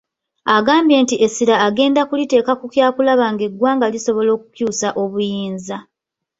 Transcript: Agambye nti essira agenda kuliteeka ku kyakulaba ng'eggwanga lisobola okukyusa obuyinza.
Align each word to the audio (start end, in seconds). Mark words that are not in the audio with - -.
Agambye 0.55 0.97
nti 1.03 1.15
essira 1.25 1.55
agenda 1.67 2.01
kuliteeka 2.09 2.53
ku 2.59 2.65
kyakulaba 2.73 3.25
ng'eggwanga 3.33 3.85
lisobola 3.93 4.29
okukyusa 4.37 4.87
obuyinza. 5.03 5.77